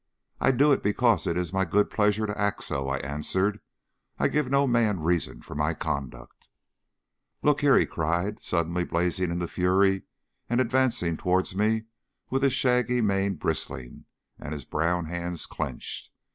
"I 0.39 0.49
do 0.49 0.71
it 0.71 0.81
because 0.81 1.27
it 1.27 1.37
is 1.37 1.53
my 1.53 1.63
good 1.63 1.91
pleasure 1.91 2.25
to 2.25 2.35
act 2.35 2.63
so," 2.63 2.89
I 2.89 2.97
answered. 2.97 3.59
"I 4.17 4.29
give 4.29 4.49
no 4.49 4.65
man 4.65 5.01
reasons 5.01 5.45
for 5.45 5.53
my 5.53 5.75
conduct." 5.75 6.47
"Look 7.43 7.61
here!" 7.61 7.77
he 7.77 7.85
cried, 7.85 8.41
suddenly 8.41 8.83
blazing 8.83 9.29
into 9.29 9.47
fury, 9.47 10.01
and 10.49 10.59
advancing 10.59 11.17
towards 11.17 11.55
me 11.55 11.83
with 12.31 12.41
his 12.41 12.53
shaggy 12.53 12.99
mane 13.01 13.35
bristling 13.35 14.05
and 14.39 14.53
his 14.53 14.65
brown 14.65 15.05
hands 15.05 15.45
clenched. 15.45 16.09